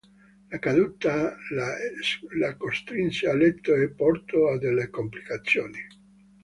[0.51, 1.11] La caduta
[1.59, 5.77] la costrinse a letto e portò a delle complicazioni.